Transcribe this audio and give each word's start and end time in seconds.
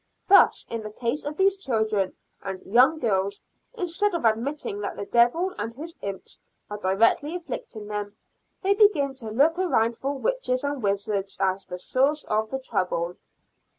Thus 0.27 0.65
in 0.67 0.81
the 0.81 0.89
cases 0.89 1.25
of 1.27 1.37
these 1.37 1.59
children 1.59 2.15
and 2.41 2.59
young 2.63 2.97
girls, 2.97 3.43
instead 3.73 4.15
of 4.15 4.25
admitting 4.25 4.79
that 4.79 4.97
the 4.97 5.05
devil 5.05 5.53
and 5.59 5.71
his 5.75 5.95
imps 6.01 6.39
are 6.71 6.79
directly 6.79 7.35
afflicting 7.35 7.85
them, 7.85 8.17
they 8.63 8.73
begin 8.73 9.13
to 9.13 9.29
look 9.29 9.59
around 9.59 9.95
for 9.95 10.17
witches 10.17 10.63
and 10.63 10.81
wizards 10.81 11.37
as 11.39 11.65
the 11.65 11.77
sources 11.77 12.25
of 12.25 12.49
the 12.49 12.57
trouble." 12.57 13.17